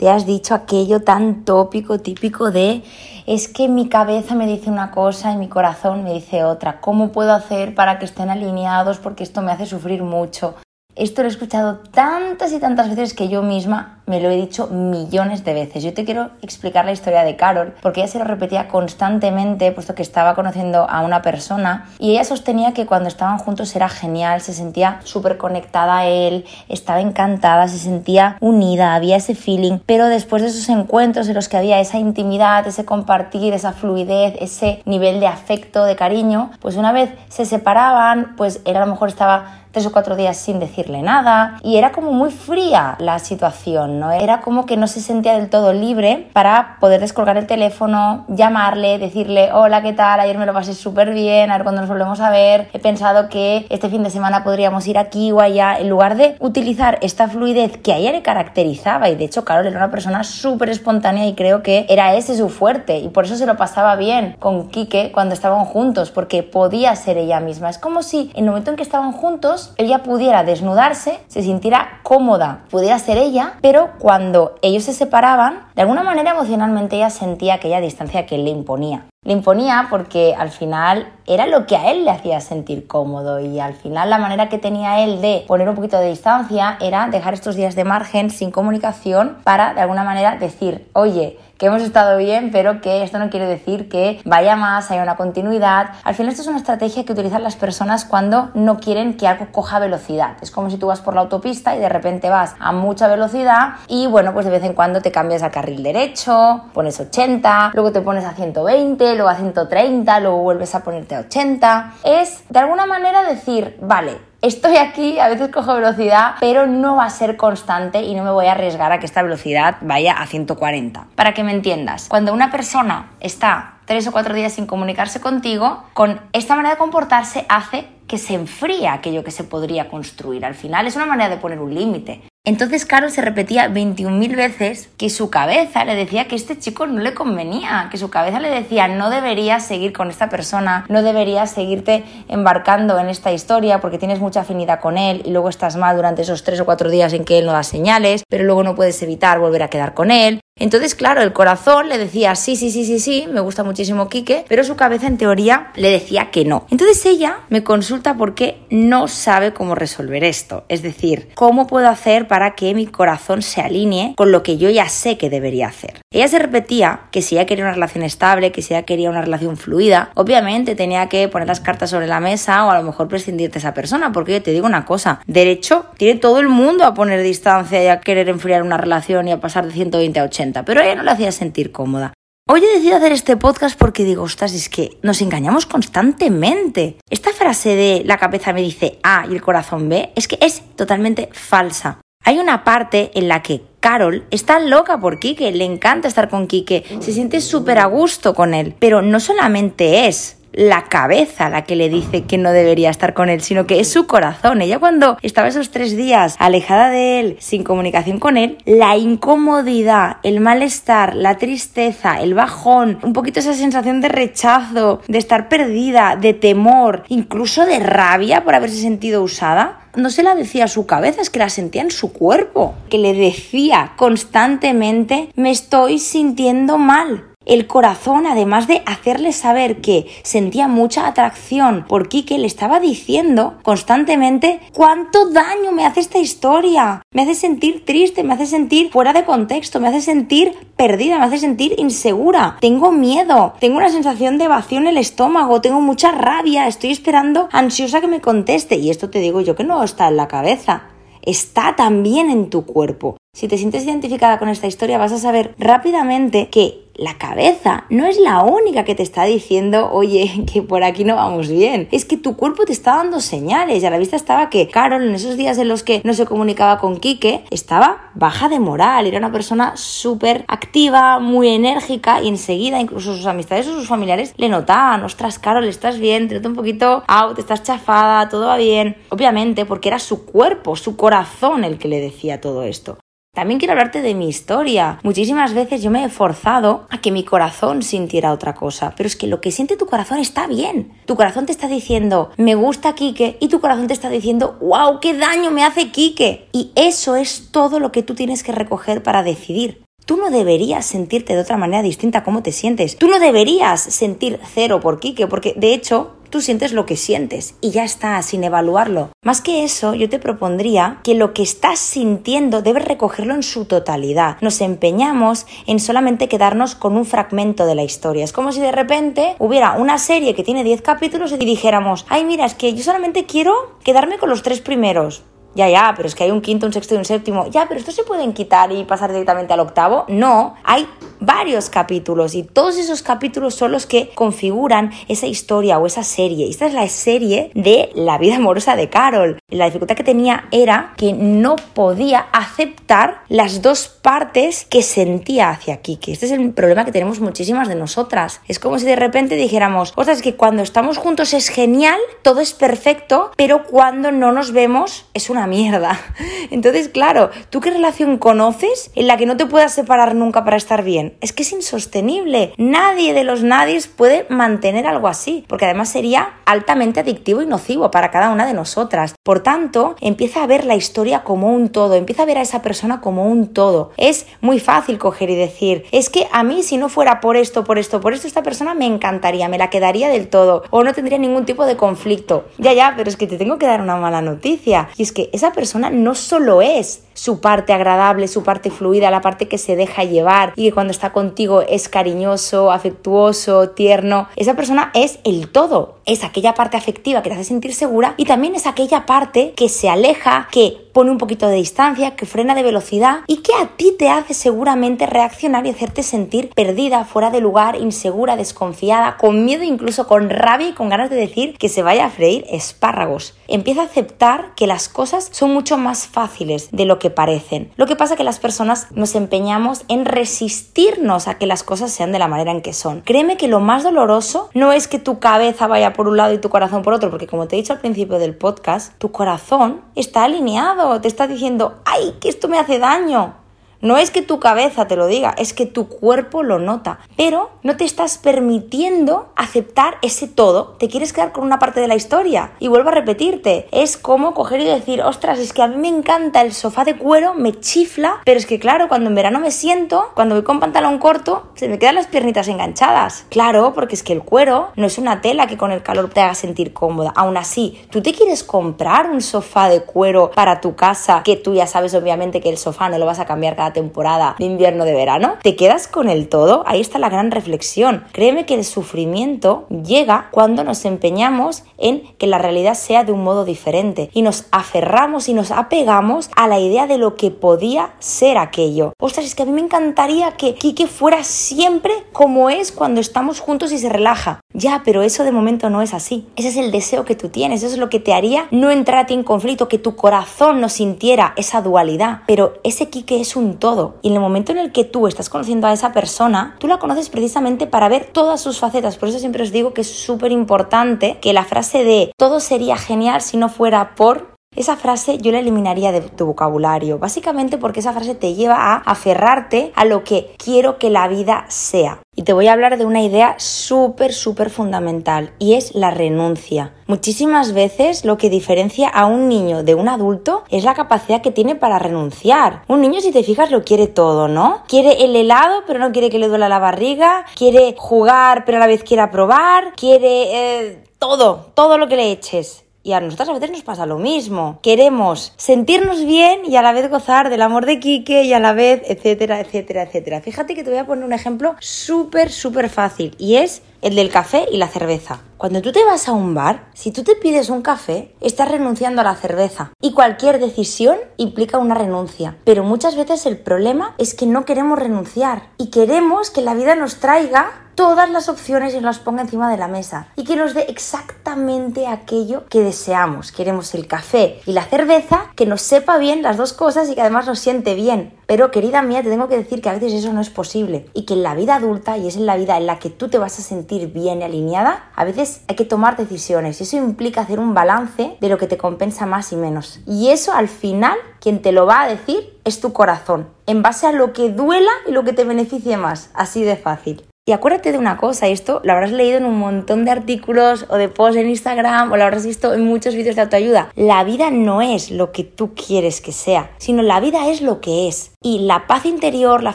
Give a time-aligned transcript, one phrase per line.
[0.00, 2.82] te has dicho aquello tan tópico, típico de
[3.26, 6.80] es que mi cabeza me dice una cosa y mi corazón me dice otra?
[6.80, 8.96] ¿Cómo puedo hacer para que estén alineados?
[8.96, 10.54] Porque esto me hace sufrir mucho.
[11.00, 14.66] Esto lo he escuchado tantas y tantas veces que yo misma me lo he dicho
[14.66, 15.82] millones de veces.
[15.82, 19.94] Yo te quiero explicar la historia de Carol porque ella se lo repetía constantemente puesto
[19.94, 24.42] que estaba conociendo a una persona y ella sostenía que cuando estaban juntos era genial,
[24.42, 30.06] se sentía súper conectada a él, estaba encantada, se sentía unida, había ese feeling, pero
[30.06, 34.82] después de esos encuentros en los que había esa intimidad, ese compartir, esa fluidez, ese
[34.84, 39.08] nivel de afecto, de cariño, pues una vez se separaban, pues él a lo mejor
[39.08, 44.00] estaba tres o cuatro días sin decirle nada y era como muy fría la situación,
[44.00, 44.10] ¿no?
[44.10, 48.98] Era como que no se sentía del todo libre para poder descolgar el teléfono, llamarle,
[48.98, 50.20] decirle, hola, ¿qué tal?
[50.20, 53.28] Ayer me lo pasé súper bien, a ver cuándo nos volvemos a ver, he pensado
[53.28, 57.28] que este fin de semana podríamos ir aquí o allá, en lugar de utilizar esta
[57.28, 61.26] fluidez que a ella le caracterizaba y de hecho Carol era una persona súper espontánea
[61.26, 64.68] y creo que era ese su fuerte y por eso se lo pasaba bien con
[64.68, 67.70] Quique cuando estaban juntos porque podía ser ella misma.
[67.70, 72.00] Es como si en el momento en que estaban juntos ella pudiera desnudarse, se sintiera
[72.02, 77.54] cómoda, pudiera ser ella, pero cuando ellos se separaban, de alguna manera emocionalmente ella sentía
[77.54, 79.06] aquella distancia que él le imponía.
[79.22, 83.60] Le imponía porque al final era lo que a él le hacía sentir cómodo y
[83.60, 87.34] al final la manera que tenía él de poner un poquito de distancia era dejar
[87.34, 92.16] estos días de margen sin comunicación para de alguna manera decir, oye, que hemos estado
[92.16, 95.90] bien, pero que esto no quiere decir que vaya más, haya una continuidad.
[96.04, 99.48] Al final esto es una estrategia que utilizan las personas cuando no quieren que algo
[99.52, 100.38] coja velocidad.
[100.40, 103.74] Es como si tú vas por la autopista y de repente vas a mucha velocidad
[103.88, 107.92] y bueno, pues de vez en cuando te cambias al carril derecho, pones 80, luego
[107.92, 111.92] te pones a 120, luego a 130, luego vuelves a ponerte a 80.
[112.04, 117.04] Es de alguna manera decir, vale, estoy aquí, a veces cojo velocidad, pero no va
[117.04, 120.26] a ser constante y no me voy a arriesgar a que esta velocidad vaya a
[120.26, 121.08] 140.
[121.14, 125.84] Para que me entiendas, cuando una persona está tres o cuatro días sin comunicarse contigo,
[125.94, 130.44] con esta manera de comportarse hace que se enfría aquello que se podría construir.
[130.44, 132.22] Al final es una manera de poner un límite.
[132.46, 137.00] Entonces Carol se repetía 21.000 veces que su cabeza le decía que este chico no
[137.00, 141.50] le convenía, que su cabeza le decía no deberías seguir con esta persona, no deberías
[141.50, 145.96] seguirte embarcando en esta historia porque tienes mucha afinidad con él y luego estás mal
[145.96, 148.74] durante esos tres o cuatro días en que él no da señales, pero luego no
[148.74, 150.40] puedes evitar volver a quedar con él.
[150.60, 154.44] Entonces, claro, el corazón le decía sí, sí, sí, sí, sí, me gusta muchísimo Quique,
[154.46, 156.66] pero su cabeza en teoría le decía que no.
[156.70, 162.28] Entonces ella me consulta porque no sabe cómo resolver esto, es decir, cómo puedo hacer
[162.28, 166.00] para que mi corazón se alinee con lo que yo ya sé que debería hacer.
[166.12, 169.22] Ella se repetía que si ella quería una relación estable, que si ella quería una
[169.22, 173.06] relación fluida, obviamente tenía que poner las cartas sobre la mesa o a lo mejor
[173.06, 176.84] prescindir de esa persona, porque yo te digo una cosa, derecho tiene todo el mundo
[176.84, 180.24] a poner distancia y a querer enfriar una relación y a pasar de 120 a
[180.24, 182.12] 80 pero ella no le hacía sentir cómoda.
[182.48, 186.96] Hoy he decidido hacer este podcast porque digo, ostras, es que nos engañamos constantemente.
[187.08, 190.60] Esta frase de la cabeza me dice A y el corazón B es que es
[190.74, 192.00] totalmente falsa.
[192.22, 196.46] Hay una parte en la que Carol está loca por Quique, le encanta estar con
[196.46, 201.64] Quique, se siente súper a gusto con él, pero no solamente es la cabeza la
[201.64, 204.62] que le dice que no debería estar con él, sino que es su corazón.
[204.62, 210.16] Ella cuando estaba esos tres días alejada de él, sin comunicación con él, la incomodidad,
[210.22, 216.16] el malestar, la tristeza, el bajón, un poquito esa sensación de rechazo, de estar perdida,
[216.16, 220.86] de temor, incluso de rabia por haberse sentido usada, no se la decía a su
[220.86, 226.78] cabeza, es que la sentía en su cuerpo, que le decía constantemente me estoy sintiendo
[226.78, 232.78] mal, el corazón, además de hacerle saber que sentía mucha atracción por Kike, le estaba
[232.78, 237.02] diciendo constantemente cuánto daño me hace esta historia.
[237.12, 241.24] Me hace sentir triste, me hace sentir fuera de contexto, me hace sentir perdida, me
[241.24, 242.56] hace sentir insegura.
[242.60, 247.48] Tengo miedo, tengo una sensación de vacío en el estómago, tengo mucha rabia, estoy esperando
[247.50, 248.76] ansiosa que me conteste.
[248.76, 250.84] Y esto te digo yo que no está en la cabeza
[251.22, 253.16] está también en tu cuerpo.
[253.40, 258.04] Si te sientes identificada con esta historia, vas a saber rápidamente que la cabeza no
[258.04, 261.88] es la única que te está diciendo, oye, que por aquí no vamos bien.
[261.90, 263.82] Es que tu cuerpo te está dando señales.
[263.82, 266.26] Y a la vista estaba que Carol, en esos días en los que no se
[266.26, 269.06] comunicaba con Quique, estaba baja de moral.
[269.06, 274.34] Era una persona súper activa, muy enérgica y enseguida incluso sus amistades o sus familiares
[274.36, 278.58] le notaban, ostras, Carol, estás bien, te noto un poquito out, estás chafada, todo va
[278.58, 278.98] bien.
[279.08, 282.98] Obviamente porque era su cuerpo, su corazón el que le decía todo esto.
[283.32, 284.98] También quiero hablarte de mi historia.
[285.04, 289.14] Muchísimas veces yo me he forzado a que mi corazón sintiera otra cosa, pero es
[289.14, 290.92] que lo que siente tu corazón está bien.
[291.06, 294.98] Tu corazón te está diciendo, me gusta Quique, y tu corazón te está diciendo, wow,
[294.98, 296.48] qué daño me hace Quique.
[296.52, 299.84] Y eso es todo lo que tú tienes que recoger para decidir.
[300.06, 302.96] Tú no deberías sentirte de otra manera distinta a cómo te sientes.
[302.96, 307.54] Tú no deberías sentir cero por Quique, porque de hecho tú sientes lo que sientes
[307.60, 309.10] y ya está, sin evaluarlo.
[309.22, 313.66] Más que eso, yo te propondría que lo que estás sintiendo debes recogerlo en su
[313.66, 314.36] totalidad.
[314.40, 318.24] Nos empeñamos en solamente quedarnos con un fragmento de la historia.
[318.24, 322.24] Es como si de repente hubiera una serie que tiene 10 capítulos y dijéramos, ay
[322.24, 325.22] mira, es que yo solamente quiero quedarme con los tres primeros.
[325.54, 327.46] Ya, ya, pero es que hay un quinto, un sexto y un séptimo.
[327.50, 330.04] Ya, pero estos se pueden quitar y pasar directamente al octavo.
[330.08, 330.86] No, hay
[331.20, 336.48] varios capítulos y todos esos capítulos son los que configuran esa historia o esa serie.
[336.48, 339.38] Esta es la serie de la vida amorosa de Carol.
[339.48, 345.82] La dificultad que tenía era que no podía aceptar las dos partes que sentía hacia
[345.82, 346.12] Kiki.
[346.12, 348.40] Este es el problema que tenemos muchísimas de nosotras.
[348.48, 352.40] Es como si de repente dijéramos, ostras, es que cuando estamos juntos es genial, todo
[352.40, 355.98] es perfecto, pero cuando no nos vemos es mierda.
[356.50, 360.56] Entonces, claro, ¿tú qué relación conoces en la que no te puedas separar nunca para
[360.56, 361.16] estar bien?
[361.20, 362.52] Es que es insostenible.
[362.56, 367.90] Nadie de los nadies puede mantener algo así, porque además sería altamente adictivo y nocivo
[367.90, 369.14] para cada una de nosotras.
[369.22, 372.62] Por tanto, empieza a ver la historia como un todo, empieza a ver a esa
[372.62, 373.92] persona como un todo.
[373.96, 377.64] Es muy fácil coger y decir, es que a mí si no fuera por esto,
[377.64, 380.92] por esto, por esto, esta persona me encantaría, me la quedaría del todo, o no
[380.92, 382.44] tendría ningún tipo de conflicto.
[382.58, 385.29] Ya, ya, pero es que te tengo que dar una mala noticia, y es que
[385.32, 389.76] esa persona no solo es su parte agradable, su parte fluida, la parte que se
[389.76, 394.28] deja llevar y que cuando está contigo es cariñoso, afectuoso, tierno.
[394.36, 398.24] Esa persona es el todo, es aquella parte afectiva que te hace sentir segura y
[398.24, 402.54] también es aquella parte que se aleja, que pone un poquito de distancia, que frena
[402.54, 407.30] de velocidad y que a ti te hace seguramente reaccionar y hacerte sentir perdida, fuera
[407.30, 411.68] de lugar, insegura, desconfiada, con miedo, incluso con rabia y con ganas de decir que
[411.68, 413.34] se vaya a freír espárragos.
[413.48, 417.72] Empieza a aceptar que las cosas son mucho más fáciles de lo que parecen.
[417.76, 421.90] Lo que pasa es que las personas nos empeñamos en resistirnos a que las cosas
[421.90, 423.00] sean de la manera en que son.
[423.00, 426.38] Créeme que lo más doloroso no es que tu cabeza vaya por un lado y
[426.38, 429.82] tu corazón por otro, porque como te he dicho al principio del podcast, tu corazón
[429.94, 433.39] está alineado te está diciendo, ay, que esto me hace daño.
[433.82, 437.50] No es que tu cabeza te lo diga, es que tu cuerpo lo nota, pero
[437.62, 440.76] no te estás permitiendo aceptar ese todo.
[440.78, 442.52] Te quieres quedar con una parte de la historia.
[442.58, 445.88] Y vuelvo a repetirte, es como coger y decir, ostras, es que a mí me
[445.88, 449.50] encanta el sofá de cuero, me chifla, pero es que claro, cuando en verano me
[449.50, 453.24] siento, cuando voy con pantalón corto, se me quedan las piernitas enganchadas.
[453.30, 456.20] Claro, porque es que el cuero no es una tela que con el calor te
[456.20, 457.14] haga sentir cómoda.
[457.16, 461.54] Aún así, tú te quieres comprar un sofá de cuero para tu casa, que tú
[461.54, 464.84] ya sabes obviamente que el sofá no lo vas a cambiar cada temporada de invierno
[464.84, 468.04] de verano, te quedas con el todo, ahí está la gran reflexión.
[468.12, 473.22] Créeme que el sufrimiento llega cuando nos empeñamos en que la realidad sea de un
[473.22, 477.94] modo diferente y nos aferramos y nos apegamos a la idea de lo que podía
[477.98, 478.92] ser aquello.
[479.00, 483.40] Ostras, es que a mí me encantaría que Kike fuera siempre como es cuando estamos
[483.40, 484.40] juntos y se relaja.
[484.52, 486.26] Ya, pero eso de momento no es así.
[486.36, 488.98] Ese es el deseo que tú tienes, eso es lo que te haría no entrar
[488.98, 492.22] a ti en conflicto, que tu corazón no sintiera esa dualidad.
[492.26, 493.94] Pero ese Kike es un todo.
[494.02, 496.78] Y en el momento en el que tú estás conociendo a esa persona, tú la
[496.78, 498.96] conoces precisamente para ver todas sus facetas.
[498.96, 502.76] Por eso siempre os digo que es súper importante que la frase de todo sería
[502.76, 507.80] genial si no fuera por esa frase yo la eliminaría de tu vocabulario, básicamente porque
[507.80, 512.00] esa frase te lleva a aferrarte a lo que quiero que la vida sea.
[512.14, 516.74] Y te voy a hablar de una idea súper, súper fundamental y es la renuncia.
[516.86, 521.30] Muchísimas veces lo que diferencia a un niño de un adulto es la capacidad que
[521.30, 522.62] tiene para renunciar.
[522.68, 524.62] Un niño, si te fijas, lo quiere todo, ¿no?
[524.68, 528.60] Quiere el helado, pero no quiere que le duela la barriga, quiere jugar, pero a
[528.60, 532.64] la vez quiere probar, quiere eh, todo, todo lo que le eches.
[532.82, 534.58] Y a nosotras a veces nos pasa lo mismo.
[534.62, 538.54] Queremos sentirnos bien y a la vez gozar del amor de Quique y a la
[538.54, 540.20] vez, etcétera, etcétera, etcétera.
[540.22, 544.10] Fíjate que te voy a poner un ejemplo súper, súper fácil y es el del
[544.10, 545.20] café y la cerveza.
[545.36, 549.00] Cuando tú te vas a un bar, si tú te pides un café, estás renunciando
[549.00, 549.72] a la cerveza.
[549.80, 552.36] Y cualquier decisión implica una renuncia.
[552.44, 556.74] Pero muchas veces el problema es que no queremos renunciar y queremos que la vida
[556.74, 560.36] nos traiga todas las opciones y nos las ponga encima de la mesa y que
[560.36, 563.32] nos dé exactamente aquello que deseamos.
[563.32, 567.00] Queremos el café y la cerveza que nos sepa bien las dos cosas y que
[567.00, 568.12] además nos siente bien.
[568.26, 571.06] Pero querida mía, te tengo que decir que a veces eso no es posible y
[571.06, 573.16] que en la vida adulta y es en la vida en la que tú te
[573.16, 577.22] vas a sentir bien y alineada, a veces hay que tomar decisiones y eso implica
[577.22, 579.80] hacer un balance de lo que te compensa más y menos.
[579.86, 583.86] Y eso al final quien te lo va a decir es tu corazón, en base
[583.86, 587.04] a lo que duela y lo que te beneficie más, así de fácil.
[587.30, 590.66] Y acuérdate de una cosa, y esto lo habrás leído en un montón de artículos
[590.68, 593.70] o de posts en Instagram o lo habrás visto en muchos vídeos de autoayuda.
[593.76, 597.60] La vida no es lo que tú quieres que sea, sino la vida es lo
[597.60, 598.12] que es.
[598.22, 599.54] Y la paz interior, la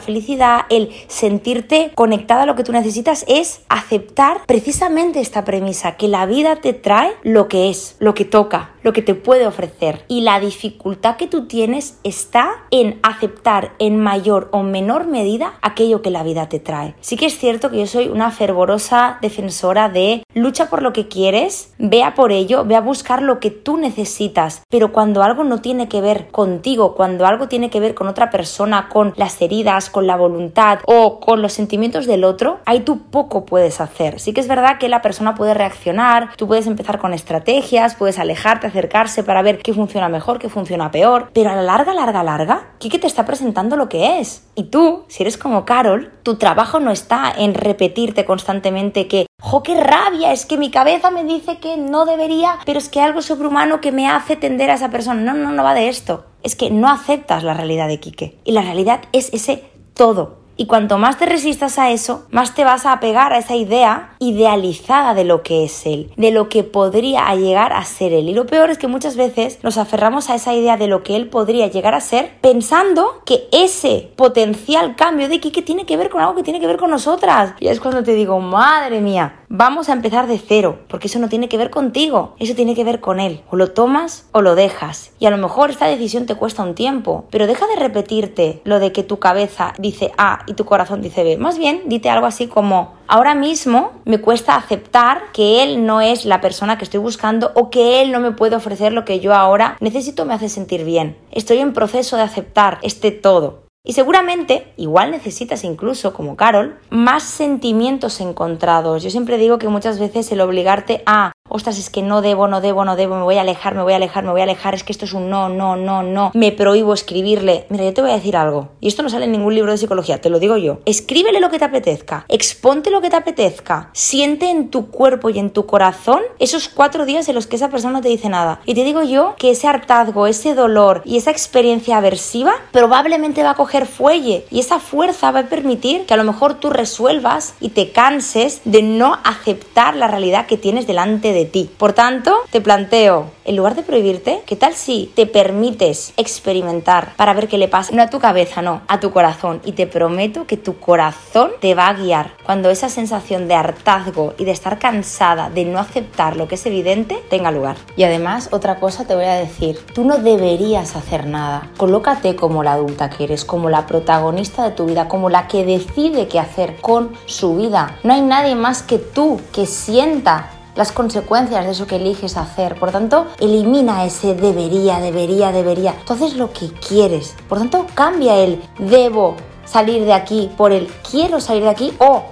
[0.00, 6.08] felicidad, el sentirte conectada a lo que tú necesitas es aceptar precisamente esta premisa, que
[6.08, 10.04] la vida te trae lo que es, lo que toca, lo que te puede ofrecer.
[10.08, 16.02] Y la dificultad que tú tienes está en aceptar en mayor o menor medida aquello
[16.02, 16.96] que la vida te trae.
[17.00, 21.06] Sí que es cierto que yo soy una fervorosa defensora de lucha por lo que
[21.06, 24.62] quieres, vea por ello, ve a buscar lo que tú necesitas.
[24.68, 28.28] Pero cuando algo no tiene que ver contigo, cuando algo tiene que ver con otra
[28.28, 28.55] persona,
[28.88, 33.44] con las heridas, con la voluntad o con los sentimientos del otro, ahí tú poco
[33.44, 34.18] puedes hacer.
[34.18, 38.18] Sí que es verdad que la persona puede reaccionar, tú puedes empezar con estrategias, puedes
[38.18, 42.22] alejarte, acercarse para ver qué funciona mejor, qué funciona peor, pero a la larga, larga,
[42.22, 44.46] larga, Kike te está presentando lo que es.
[44.54, 49.62] Y tú, si eres como Carol, tu trabajo no está en repetirte constantemente que, ¡jo,
[49.62, 50.32] qué rabia!
[50.32, 53.92] Es que mi cabeza me dice que no debería, pero es que algo sobrehumano que
[53.92, 55.20] me hace tender a esa persona.
[55.20, 58.38] No, no, no va de esto es que no aceptas la realidad de Quique.
[58.44, 60.45] Y la realidad es ese todo.
[60.56, 64.14] Y cuanto más te resistas a eso, más te vas a apegar a esa idea
[64.18, 68.28] idealizada de lo que es él, de lo que podría llegar a ser él.
[68.28, 71.16] Y lo peor es que muchas veces nos aferramos a esa idea de lo que
[71.16, 76.08] él podría llegar a ser pensando que ese potencial cambio de Kike tiene que ver
[76.08, 77.54] con algo que tiene que ver con nosotras.
[77.60, 81.28] Y es cuando te digo, madre mía, vamos a empezar de cero, porque eso no
[81.28, 83.42] tiene que ver contigo, eso tiene que ver con él.
[83.50, 85.12] O lo tomas o lo dejas.
[85.18, 88.78] Y a lo mejor esta decisión te cuesta un tiempo, pero deja de repetirte lo
[88.78, 91.36] de que tu cabeza dice A y tu corazón dice B.
[91.36, 96.24] Más bien, dite algo así como, ahora mismo me cuesta aceptar que él no es
[96.24, 99.34] la persona que estoy buscando o que él no me puede ofrecer lo que yo
[99.34, 101.16] ahora necesito me hace sentir bien.
[101.30, 103.66] Estoy en proceso de aceptar este todo.
[103.84, 109.04] Y seguramente, igual necesitas incluso, como Carol, más sentimientos encontrados.
[109.04, 112.60] Yo siempre digo que muchas veces el obligarte a ostras, es que no debo, no
[112.60, 114.74] debo, no debo, me voy a alejar, me voy a alejar, me voy a alejar,
[114.74, 117.66] es que esto es un no, no, no, no, me prohíbo escribirle.
[117.70, 119.78] Mira, yo te voy a decir algo, y esto no sale en ningún libro de
[119.78, 120.78] psicología, te lo digo yo.
[120.84, 125.38] Escríbele lo que te apetezca, exponte lo que te apetezca, siente en tu cuerpo y
[125.38, 128.60] en tu corazón esos cuatro días en los que esa persona no te dice nada.
[128.66, 133.50] Y te digo yo que ese hartazgo, ese dolor y esa experiencia aversiva probablemente va
[133.50, 137.54] a coger fuelle y esa fuerza va a permitir que a lo mejor tú resuelvas
[137.60, 141.44] y te canses de no aceptar la realidad que tienes delante de de
[141.78, 147.34] Por tanto, te planteo, en lugar de prohibirte, ¿qué tal si te permites experimentar para
[147.34, 147.94] ver qué le pasa?
[147.94, 149.60] No a tu cabeza, no, a tu corazón.
[149.64, 154.34] Y te prometo que tu corazón te va a guiar cuando esa sensación de hartazgo
[154.38, 157.76] y de estar cansada, de no aceptar lo que es evidente, tenga lugar.
[157.96, 161.70] Y además, otra cosa te voy a decir, tú no deberías hacer nada.
[161.76, 165.64] Colócate como la adulta que eres, como la protagonista de tu vida, como la que
[165.64, 167.98] decide qué hacer con su vida.
[168.02, 172.78] No hay nadie más que tú que sienta las consecuencias de eso que eliges hacer.
[172.78, 175.94] Por tanto, elimina ese debería, debería, debería.
[175.98, 177.34] Entonces lo que quieres.
[177.48, 182.22] Por tanto, cambia el debo salir de aquí por el quiero salir de aquí o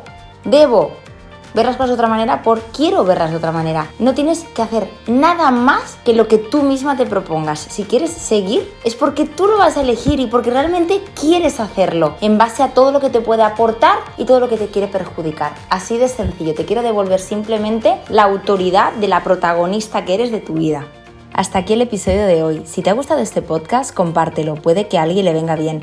[0.45, 0.93] debo
[1.55, 3.89] ver las cosas de otra manera por quiero verlas de otra manera.
[3.99, 7.61] No tienes que hacer nada más que lo que tú misma te propongas.
[7.61, 12.17] Si quieres seguir, es porque tú lo vas a elegir y porque realmente quieres hacerlo
[12.21, 14.89] en base a todo lo que te puede aportar y todo lo que te quiere
[14.89, 15.55] perjudicar.
[15.71, 20.41] Así de sencillo, te quiero devolver simplemente la autoridad de la protagonista que eres de
[20.41, 20.87] tu vida.
[21.33, 22.63] Hasta aquí el episodio de hoy.
[22.65, 25.83] Si te ha gustado este podcast, compártelo, puede que a alguien le venga bien.